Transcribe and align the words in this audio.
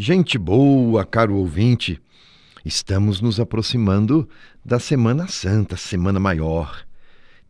Gente 0.00 0.38
boa, 0.38 1.04
caro 1.04 1.34
ouvinte, 1.34 2.00
estamos 2.64 3.20
nos 3.20 3.40
aproximando 3.40 4.28
da 4.64 4.78
Semana 4.78 5.26
Santa, 5.26 5.76
Semana 5.76 6.20
Maior. 6.20 6.86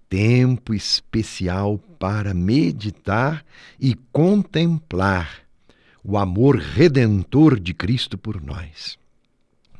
Tempo 0.08 0.72
especial 0.72 1.76
para 1.98 2.32
meditar 2.32 3.44
e 3.78 3.94
contemplar 4.10 5.42
o 6.02 6.16
amor 6.16 6.56
redentor 6.56 7.60
de 7.60 7.74
Cristo 7.74 8.16
por 8.16 8.40
nós. 8.40 8.98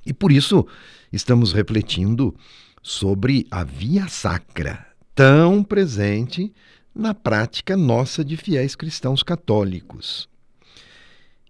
E 0.04 0.12
por 0.12 0.30
isso 0.30 0.66
estamos 1.10 1.54
refletindo 1.54 2.36
sobre 2.82 3.46
a 3.50 3.64
via 3.64 4.08
sacra, 4.08 4.86
tão 5.14 5.64
presente 5.64 6.52
na 6.94 7.14
prática 7.14 7.78
nossa 7.78 8.22
de 8.22 8.36
fiéis 8.36 8.76
cristãos 8.76 9.22
católicos. 9.22 10.28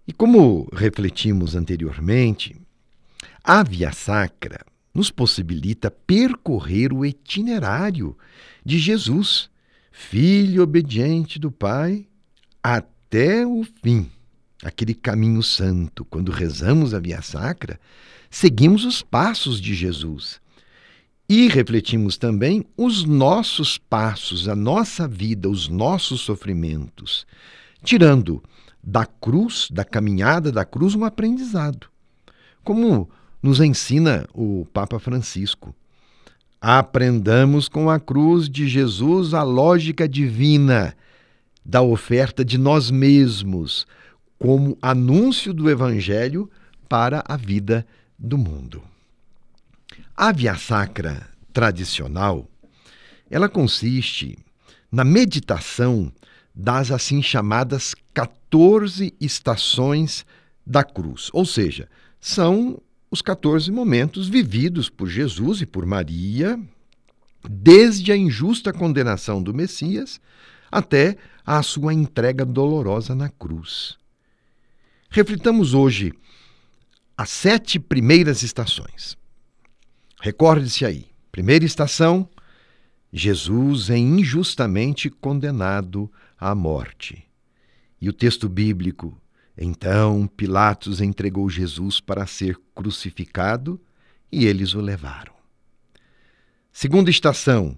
E 0.09 0.11
como 0.11 0.67
refletimos 0.73 1.55
anteriormente, 1.55 2.59
a 3.43 3.61
Via 3.61 3.91
Sacra 3.91 4.65
nos 4.91 5.11
possibilita 5.11 5.91
percorrer 5.91 6.91
o 6.91 7.05
itinerário 7.05 8.17
de 8.65 8.79
Jesus, 8.79 9.51
filho 9.91 10.63
obediente 10.63 11.37
do 11.37 11.51
Pai, 11.51 12.07
até 12.63 13.45
o 13.45 13.63
fim. 13.83 14.09
Aquele 14.63 14.95
caminho 14.95 15.43
santo. 15.43 16.03
Quando 16.05 16.31
rezamos 16.31 16.95
a 16.95 16.99
Via 16.99 17.21
Sacra, 17.21 17.79
seguimos 18.31 18.85
os 18.85 19.03
passos 19.03 19.61
de 19.61 19.75
Jesus. 19.75 20.41
E 21.29 21.47
refletimos 21.49 22.17
também 22.17 22.65
os 22.75 23.03
nossos 23.03 23.77
passos, 23.77 24.47
a 24.47 24.55
nossa 24.55 25.07
vida, 25.07 25.47
os 25.47 25.67
nossos 25.67 26.21
sofrimentos, 26.21 27.27
tirando 27.83 28.43
da 28.83 29.05
cruz, 29.05 29.67
da 29.71 29.83
caminhada 29.83 30.51
da 30.51 30.65
cruz, 30.65 30.95
um 30.95 31.05
aprendizado. 31.05 31.87
Como 32.63 33.09
nos 33.41 33.59
ensina 33.59 34.27
o 34.33 34.65
Papa 34.73 34.99
Francisco. 34.99 35.73
Aprendamos 36.61 37.69
com 37.69 37.89
a 37.89 37.99
cruz 37.99 38.49
de 38.49 38.67
Jesus 38.67 39.33
a 39.33 39.43
lógica 39.43 40.07
divina 40.07 40.93
da 41.65 41.81
oferta 41.81 42.43
de 42.43 42.57
nós 42.57 42.91
mesmos, 42.91 43.87
como 44.37 44.77
anúncio 44.81 45.53
do 45.53 45.69
Evangelho 45.69 46.49
para 46.87 47.23
a 47.27 47.37
vida 47.37 47.85
do 48.17 48.37
mundo. 48.37 48.83
A 50.15 50.31
via 50.31 50.55
sacra 50.55 51.29
tradicional, 51.53 52.45
ela 53.29 53.47
consiste 53.47 54.37
na 54.91 55.03
meditação 55.03 56.11
das 56.53 56.91
assim 56.91 57.21
chamadas 57.21 57.95
14 58.13 59.13
estações 59.19 60.25
da 60.65 60.83
cruz, 60.83 61.29
ou 61.33 61.45
seja, 61.45 61.89
são 62.19 62.81
os 63.09 63.21
14 63.21 63.71
momentos 63.71 64.27
vividos 64.27 64.89
por 64.89 65.07
Jesus 65.07 65.61
e 65.61 65.65
por 65.65 65.85
Maria, 65.85 66.59
desde 67.47 68.11
a 68.11 68.17
injusta 68.17 68.71
condenação 68.71 69.41
do 69.41 69.53
Messias 69.53 70.19
até 70.71 71.17
a 71.45 71.63
sua 71.63 71.93
entrega 71.93 72.45
dolorosa 72.45 73.15
na 73.15 73.29
cruz. 73.29 73.97
Reflitamos 75.09 75.73
hoje 75.73 76.13
as 77.17 77.29
sete 77.29 77.79
primeiras 77.79 78.43
estações. 78.43 79.17
Recorde-se 80.21 80.85
aí. 80.85 81.07
Primeira 81.31 81.65
estação: 81.65 82.29
Jesus 83.11 83.89
é 83.89 83.97
injustamente 83.97 85.09
condenado 85.09 86.11
à 86.39 86.55
morte. 86.55 87.25
E 87.99 88.07
o 88.07 88.13
texto 88.13 88.47
bíblico, 88.47 89.19
então 89.57 90.25
Pilatos 90.25 91.01
entregou 91.01 91.49
Jesus 91.49 91.99
para 91.99 92.25
ser 92.25 92.57
crucificado 92.73 93.79
e 94.31 94.45
eles 94.45 94.73
o 94.73 94.79
levaram. 94.79 95.33
Segunda 96.71 97.09
estação, 97.09 97.77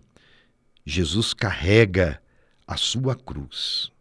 Jesus 0.85 1.33
carrega 1.33 2.21
a 2.67 2.77
sua 2.77 3.15
cruz. 3.15 3.91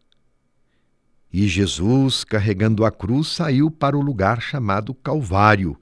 E 1.32 1.47
Jesus, 1.47 2.25
carregando 2.25 2.84
a 2.84 2.91
cruz, 2.91 3.28
saiu 3.28 3.71
para 3.71 3.97
o 3.97 4.00
lugar 4.00 4.42
chamado 4.42 4.92
Calvário, 4.92 5.78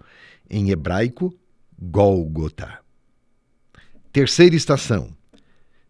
em 0.49 0.71
hebraico, 0.71 1.34
Gólgota. 1.81 2.78
Terceira 4.12 4.55
estação, 4.55 5.16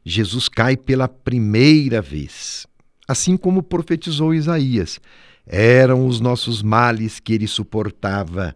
Jesus 0.05 0.49
cai 0.49 0.77
pela 0.77 1.09
primeira 1.09 2.01
vez. 2.01 2.67
Assim 3.09 3.39
como 3.39 3.63
profetizou 3.63 4.35
Isaías, 4.35 5.01
eram 5.47 6.07
os 6.07 6.21
nossos 6.21 6.63
males 6.63 7.19
que 7.19 7.33
ele 7.33 7.49
suportava 7.49 8.55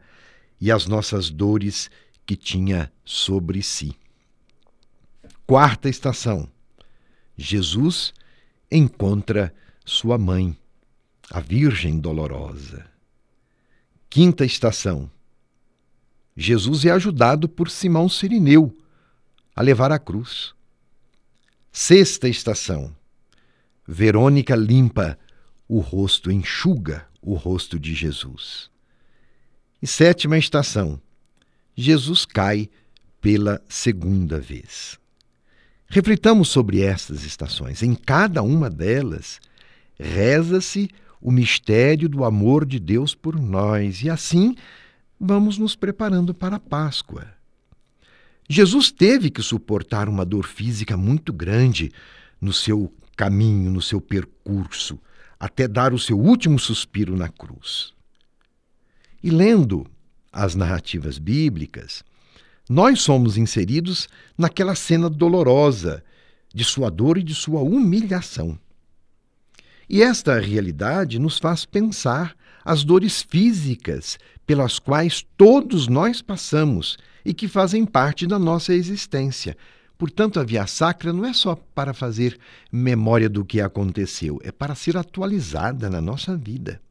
e 0.61 0.71
as 0.71 0.87
nossas 0.87 1.31
dores 1.31 1.91
que 2.27 2.37
tinha 2.37 2.93
sobre 3.03 3.63
si. 3.63 3.97
Quarta 5.47 5.89
estação: 5.89 6.47
Jesus 7.35 8.13
encontra 8.71 9.55
sua 9.87 10.19
mãe, 10.19 10.55
a 11.31 11.41
Virgem 11.41 11.99
Dolorosa. 11.99 12.85
Quinta 14.11 14.45
estação: 14.45 15.11
Jesus 16.37 16.85
é 16.85 16.91
ajudado 16.91 17.49
por 17.49 17.71
Simão 17.71 18.07
Sirineu 18.07 18.77
a 19.57 19.63
levar 19.63 19.91
a 19.91 19.99
cruz. 19.99 20.55
Sexta 21.73 22.29
estação. 22.29 22.95
Verônica 23.93 24.57
limpa 24.57 25.19
o 25.69 25.79
rosto, 25.79 26.33
enxuga 26.33 27.07
o 27.21 27.35
rosto 27.35 27.79
de 27.79 27.95
Jesus. 27.95 28.71
E 29.83 29.87
sétima 29.87 30.39
estação. 30.39 30.99
Jesus 31.77 32.25
cai 32.25 32.71
pela 33.21 33.63
segunda 33.69 34.41
vez. 34.41 34.99
Reflitamos 35.89 36.49
sobre 36.49 36.81
estas 36.81 37.25
estações. 37.25 37.83
Em 37.83 37.95
cada 37.95 38.43
uma 38.43 38.71
delas, 38.71 39.39
reza-se 40.01 40.89
o 41.21 41.31
mistério 41.31 42.09
do 42.09 42.25
amor 42.25 42.65
de 42.65 42.81
Deus 42.81 43.15
por 43.15 43.39
nós, 43.39 44.03
e 44.03 44.09
assim 44.09 44.57
vamos 45.21 45.59
nos 45.59 45.77
preparando 45.77 46.33
para 46.33 46.57
a 46.57 46.61
Páscoa. 46.61 47.27
Jesus 48.49 48.91
teve 48.91 49.31
que 49.31 49.43
suportar 49.43 50.09
uma 50.09 50.25
dor 50.25 50.47
física 50.47 50.97
muito 50.97 51.31
grande 51.31 51.93
no 52.41 52.55
seu 52.55 52.91
caminho, 53.17 53.71
no 53.71 53.81
seu 53.81 54.01
percurso, 54.01 54.99
até 55.39 55.67
dar 55.67 55.93
o 55.93 55.99
seu 55.99 56.19
último 56.19 56.59
suspiro 56.59 57.17
na 57.17 57.29
cruz. 57.29 57.93
E 59.23 59.31
lendo 59.31 59.87
as 60.33 60.55
narrativas 60.55 61.19
bíblicas, 61.19 62.03
nós 62.69 63.03
somos 63.03 63.37
inseridos 63.37 64.09
naquela 64.37 64.75
cena 64.75 65.11
dolorosa 65.11 66.03
de 66.55 66.65
sua 66.65 66.91
dor 66.91 67.19
e 67.19 67.23
de 67.23 67.35
sua 67.35 67.61
humilhação. 67.61 68.59
E 69.89 70.03
esta 70.03 70.39
realidade 70.41 71.19
nos 71.19 71.39
faz 71.39 71.65
pensar 71.65 72.35
as 72.65 72.85
dores 72.85 73.23
físicas 73.23 74.19
pelas 74.47 74.79
quais 74.79 75.27
todos 75.37 75.89
nós 75.89 76.23
passamos 76.23 76.97
e 77.25 77.35
que 77.35 77.49
fazem 77.49 77.85
parte 77.85 78.27
da 78.27 78.39
nossa 78.39 78.75
existência. 78.75 79.57
Portanto, 80.03 80.41
a 80.41 80.43
via 80.43 80.67
sacra 80.67 81.13
não 81.13 81.25
é 81.25 81.33
só 81.33 81.55
para 81.55 81.95
fazer 81.95 82.37
memória 82.73 83.29
do 83.29 83.45
que 83.45 83.61
aconteceu, 83.61 84.41
é 84.43 84.51
para 84.51 84.75
ser 84.75 84.97
atualizada 84.97 85.89
na 85.89 86.01
nossa 86.01 86.37
vida. 86.37 86.83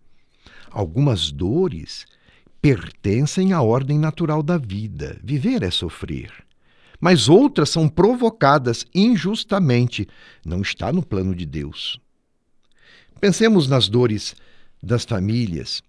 Algumas 0.69 1.29
dores 1.29 2.05
pertencem 2.61 3.51
à 3.51 3.61
ordem 3.61 3.99
natural 3.99 4.41
da 4.41 4.57
vida. 4.57 5.19
Viver 5.22 5.61
é 5.61 5.69
sofrer. 5.69 6.31
Mas 7.01 7.27
outras 7.27 7.69
são 7.69 7.89
provocadas 7.89 8.85
injustamente. 8.95 10.07
Não 10.45 10.61
está 10.61 10.93
no 10.93 11.05
plano 11.05 11.35
de 11.35 11.45
Deus. 11.45 11.99
Pensemos 13.19 13.67
nas 13.67 13.89
dores 13.89 14.38
das 14.81 15.03
famílias 15.03 15.83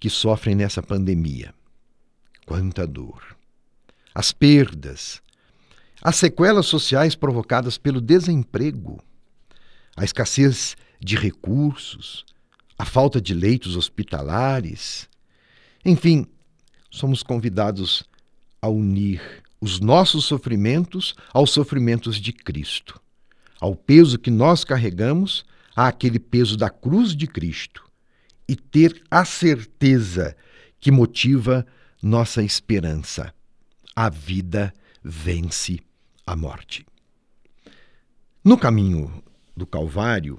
que 0.00 0.08
sofrem 0.08 0.54
nessa 0.54 0.82
pandemia. 0.82 1.52
Quanta 2.46 2.86
dor! 2.86 3.36
As 4.14 4.32
perdas, 4.32 5.20
as 6.02 6.16
sequelas 6.16 6.66
sociais 6.66 7.14
provocadas 7.14 7.78
pelo 7.78 8.00
desemprego, 8.00 9.00
a 9.96 10.04
escassez 10.04 10.76
de 11.00 11.16
recursos, 11.16 12.24
a 12.76 12.84
falta 12.84 13.20
de 13.20 13.32
leitos 13.32 13.76
hospitalares. 13.76 15.08
Enfim, 15.84 16.26
somos 16.90 17.22
convidados 17.22 18.02
a 18.60 18.68
unir 18.68 19.22
os 19.60 19.78
nossos 19.78 20.24
sofrimentos 20.24 21.14
aos 21.32 21.50
sofrimentos 21.52 22.16
de 22.16 22.32
Cristo, 22.32 23.00
ao 23.60 23.76
peso 23.76 24.18
que 24.18 24.30
nós 24.30 24.64
carregamos, 24.64 25.44
àquele 25.76 26.18
peso 26.18 26.56
da 26.56 26.68
cruz 26.68 27.14
de 27.14 27.28
Cristo 27.28 27.88
e 28.48 28.56
ter 28.56 29.02
a 29.08 29.24
certeza 29.24 30.36
que 30.80 30.90
motiva 30.90 31.64
nossa 32.02 32.42
esperança. 32.42 33.32
A 33.94 34.10
vida 34.10 34.72
vence 35.02 35.80
a 36.26 36.36
morte. 36.36 36.86
No 38.44 38.56
caminho 38.58 39.22
do 39.56 39.66
Calvário, 39.66 40.38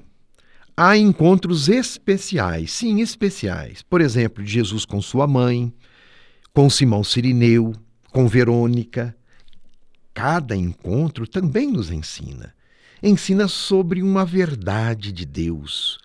há 0.75 0.97
encontros 0.97 1.69
especiais, 1.69 2.71
sim, 2.71 3.01
especiais. 3.01 3.81
Por 3.81 4.01
exemplo, 4.01 4.45
Jesus 4.45 4.85
com 4.85 5.01
sua 5.01 5.27
mãe, 5.27 5.73
com 6.53 6.69
Simão 6.69 7.03
Sirineu, 7.03 7.73
com 8.11 8.27
Verônica. 8.27 9.15
Cada 10.13 10.55
encontro 10.55 11.27
também 11.27 11.71
nos 11.71 11.91
ensina. 11.91 12.53
Ensina 13.01 13.47
sobre 13.47 14.01
uma 14.01 14.25
verdade 14.25 15.11
de 15.11 15.25
Deus 15.25 15.99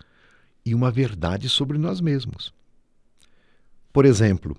e 0.65 0.75
uma 0.75 0.91
verdade 0.91 1.49
sobre 1.49 1.79
nós 1.79 2.01
mesmos. 2.01 2.53
Por 3.93 4.05
exemplo, 4.05 4.57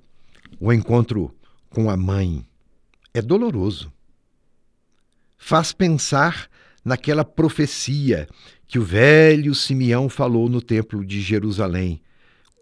o 0.60 0.72
encontro 0.74 1.34
com 1.70 1.90
a 1.90 1.98
mãe 1.98 2.46
é 3.14 3.22
doloroso. 3.22 3.92
Faz 5.40 5.72
pensar 5.72 6.50
naquela 6.84 7.24
profecia 7.24 8.28
que 8.68 8.78
o 8.78 8.84
velho 8.84 9.56
Simeão 9.56 10.10
falou 10.10 10.50
no 10.50 10.62
templo 10.62 11.04
de 11.04 11.22
Jerusalém: 11.22 12.02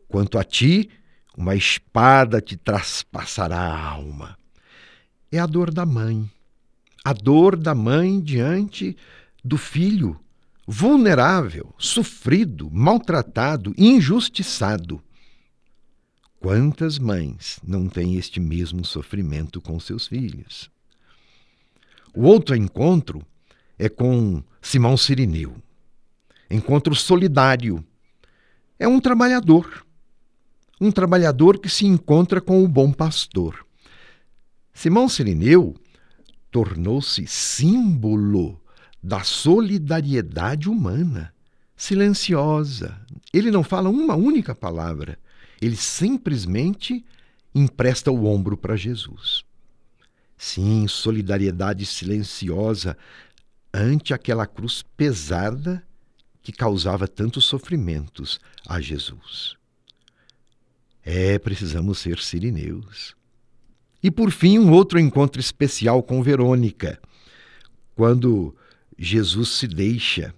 Quanto 0.07 0.37
a 0.37 0.43
ti, 0.43 0.89
uma 1.35 1.55
espada 1.55 2.39
te 2.39 2.55
traspassará 2.55 3.59
a 3.59 3.89
alma. 3.89 4.37
É 5.31 5.39
a 5.39 5.45
dor 5.45 5.73
da 5.73 5.85
mãe, 5.85 6.29
a 7.03 7.11
dor 7.11 7.57
da 7.57 7.75
mãe 7.75 8.21
diante 8.21 8.95
do 9.43 9.57
filho, 9.57 10.17
vulnerável, 10.65 11.73
sofrido, 11.77 12.69
maltratado, 12.71 13.73
injustiçado. 13.77 15.01
Quantas 16.39 16.99
mães 16.99 17.59
não 17.65 17.89
têm 17.89 18.15
este 18.15 18.39
mesmo 18.39 18.85
sofrimento 18.85 19.59
com 19.59 19.79
seus 19.79 20.07
filhos? 20.07 20.69
O 22.17 22.23
outro 22.23 22.55
encontro 22.55 23.21
é 23.77 23.87
com 23.87 24.43
Simão 24.59 24.97
Sirineu. 24.97 25.55
Encontro 26.49 26.95
solidário. 26.95 27.85
É 28.79 28.87
um 28.87 28.99
trabalhador. 28.99 29.85
Um 30.81 30.91
trabalhador 30.91 31.59
que 31.59 31.69
se 31.69 31.85
encontra 31.85 32.41
com 32.41 32.63
o 32.63 32.67
bom 32.67 32.91
pastor. 32.91 33.63
Simão 34.73 35.07
Sirineu 35.07 35.75
tornou-se 36.49 37.27
símbolo 37.27 38.59
da 39.01 39.21
solidariedade 39.21 40.67
humana, 40.67 41.31
silenciosa. 41.75 42.99
Ele 43.31 43.51
não 43.51 43.61
fala 43.63 43.91
uma 43.91 44.15
única 44.15 44.55
palavra, 44.55 45.19
ele 45.61 45.75
simplesmente 45.75 47.05
empresta 47.53 48.11
o 48.11 48.25
ombro 48.25 48.57
para 48.57 48.75
Jesus. 48.75 49.46
Sim, 50.37 50.87
solidariedade 50.87 51.85
silenciosa 51.85 52.97
ante 53.73 54.13
aquela 54.13 54.45
cruz 54.45 54.83
pesada 54.95 55.83
que 56.41 56.51
causava 56.51 57.07
tantos 57.07 57.45
sofrimentos 57.45 58.39
a 58.65 58.79
Jesus. 58.79 59.57
É, 61.03 61.39
precisamos 61.39 61.99
ser 61.99 62.19
sirineus. 62.19 63.15
E 64.01 64.11
por 64.11 64.31
fim, 64.31 64.59
um 64.59 64.71
outro 64.71 64.99
encontro 64.99 65.39
especial 65.39 66.03
com 66.03 66.21
Verônica, 66.21 66.99
quando 67.95 68.55
Jesus 68.97 69.49
se 69.49 69.67
deixa, 69.67 70.33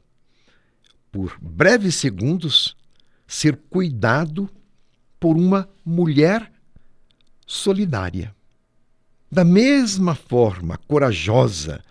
por 1.12 1.38
breves 1.42 1.96
segundos, 1.96 2.75
ser 3.28 3.57
cuidado 3.69 4.50
por 5.19 5.36
uma 5.36 5.69
mulher 5.86 6.51
solidária. 7.46 8.34
Da 9.31 9.44
mesma 9.44 10.16
forma 10.16 10.78
corajosa, 10.88 11.84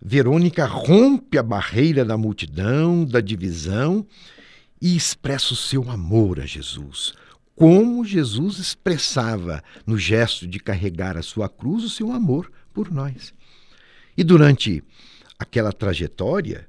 Verônica 0.00 0.64
rompe 0.66 1.36
a 1.36 1.42
barreira 1.42 2.04
da 2.04 2.16
multidão, 2.16 3.04
da 3.04 3.20
divisão 3.20 4.06
e 4.80 4.94
expressa 4.94 5.52
o 5.52 5.56
seu 5.56 5.90
amor 5.90 6.38
a 6.38 6.46
Jesus. 6.46 7.12
Como 7.56 8.04
Jesus 8.04 8.58
expressava 8.58 9.64
no 9.86 9.98
gesto 9.98 10.46
de 10.46 10.60
carregar 10.60 11.16
a 11.16 11.22
sua 11.22 11.48
cruz 11.48 11.82
o 11.82 11.90
seu 11.90 12.12
amor 12.12 12.52
por 12.72 12.92
nós. 12.92 13.34
E 14.16 14.22
durante 14.22 14.84
aquela 15.38 15.72
trajetória, 15.72 16.68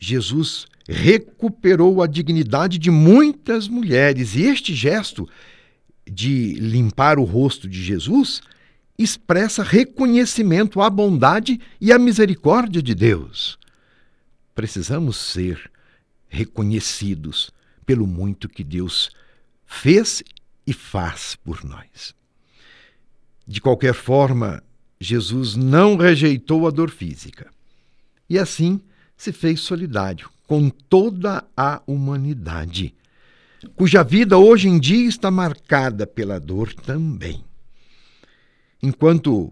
Jesus 0.00 0.66
recuperou 0.88 2.02
a 2.02 2.06
dignidade 2.06 2.78
de 2.78 2.90
muitas 2.90 3.68
mulheres. 3.68 4.34
E 4.34 4.42
este 4.42 4.74
gesto 4.74 5.28
de 6.10 6.54
limpar 6.54 7.18
o 7.18 7.24
rosto 7.24 7.68
de 7.68 7.82
Jesus 7.82 8.40
expressa 8.98 9.62
reconhecimento 9.62 10.80
à 10.80 10.88
bondade 10.88 11.60
e 11.80 11.92
à 11.92 11.98
misericórdia 11.98 12.82
de 12.82 12.94
Deus. 12.94 13.58
Precisamos 14.54 15.16
ser 15.16 15.70
reconhecidos 16.28 17.50
pelo 17.84 18.06
muito 18.06 18.48
que 18.48 18.62
Deus 18.62 19.10
fez 19.66 20.22
e 20.66 20.72
faz 20.72 21.36
por 21.36 21.64
nós. 21.64 22.14
De 23.46 23.60
qualquer 23.60 23.94
forma, 23.94 24.62
Jesus 25.00 25.54
não 25.54 25.96
rejeitou 25.96 26.66
a 26.66 26.70
dor 26.70 26.90
física. 26.90 27.50
E 28.28 28.38
assim 28.38 28.80
se 29.16 29.32
fez 29.32 29.60
solidário 29.60 30.30
com 30.46 30.68
toda 30.70 31.44
a 31.56 31.82
humanidade, 31.86 32.94
cuja 33.74 34.02
vida 34.02 34.38
hoje 34.38 34.68
em 34.68 34.78
dia 34.78 35.08
está 35.08 35.30
marcada 35.30 36.06
pela 36.06 36.38
dor 36.38 36.72
também. 36.72 37.44
Enquanto 38.86 39.50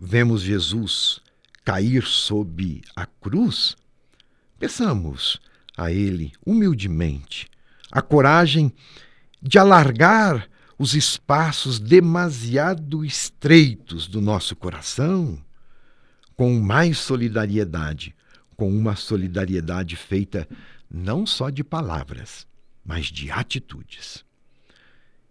vemos 0.00 0.40
Jesus 0.40 1.20
cair 1.62 2.02
sob 2.02 2.80
a 2.96 3.04
cruz, 3.04 3.76
peçamos 4.58 5.38
a 5.76 5.92
Ele 5.92 6.32
humildemente 6.46 7.46
a 7.92 8.00
coragem 8.00 8.72
de 9.42 9.58
alargar 9.58 10.48
os 10.78 10.94
espaços 10.94 11.78
demasiado 11.78 13.04
estreitos 13.04 14.06
do 14.06 14.18
nosso 14.18 14.56
coração 14.56 15.38
com 16.34 16.58
mais 16.58 16.96
solidariedade, 16.96 18.16
com 18.56 18.74
uma 18.74 18.96
solidariedade 18.96 19.94
feita 19.94 20.48
não 20.90 21.26
só 21.26 21.50
de 21.50 21.62
palavras, 21.62 22.46
mas 22.82 23.08
de 23.08 23.30
atitudes. 23.30 24.24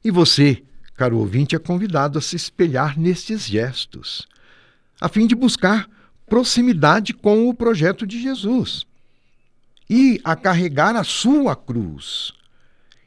E 0.04 0.12
você, 0.12 0.64
caro 1.00 1.18
ouvinte, 1.18 1.56
é 1.56 1.60
convidado 1.60 2.20
a 2.20 2.22
se 2.22 2.36
espelhar 2.36 3.00
nestes 3.00 3.46
gestos, 3.46 4.28
a 5.00 5.08
fim 5.08 5.26
de 5.26 5.34
buscar 5.34 5.90
proximidade 6.28 7.14
com 7.14 7.48
o 7.48 7.54
projeto 7.54 8.06
de 8.06 8.22
Jesus 8.22 8.86
e 9.90 10.20
a 10.26 10.36
carregar 10.36 10.98
a 10.98 11.04
sua 11.06 11.56
cruz 11.56 12.34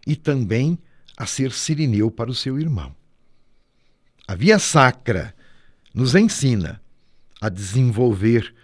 e 0.06 0.16
também 0.16 0.78
a 1.18 1.26
ser 1.26 1.52
sirineu 1.52 2.10
para 2.10 2.30
o 2.30 2.34
seu 2.34 2.58
irmão. 2.58 2.96
A 4.26 4.34
via 4.34 4.58
sacra 4.58 5.34
nos 5.92 6.14
ensina 6.14 6.80
a 7.42 7.50
desenvolver 7.50 8.54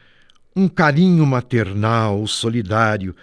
um 0.57 0.69
carinho 0.69 1.27
maternal, 1.27 2.27
solidário 2.27 3.15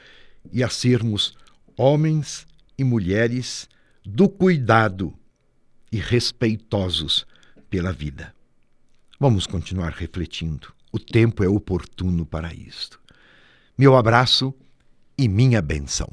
e 0.54 0.64
a 0.64 0.70
sermos 0.70 1.36
homens 1.76 2.46
e 2.78 2.84
mulheres 2.84 3.68
do 4.06 4.30
cuidado 4.30 5.12
e 5.96 5.98
respeitosos 5.98 7.26
pela 7.70 7.94
vida. 7.94 8.36
Vamos 9.18 9.48
continuar 9.48 9.94
refletindo. 9.94 10.74
O 10.92 11.00
tempo 11.00 11.42
é 11.42 11.48
oportuno 11.48 12.26
para 12.26 12.54
isto. 12.54 13.00
Meu 13.78 13.96
abraço 13.96 14.54
e 15.18 15.30
minha 15.30 15.62
benção. 15.62 16.10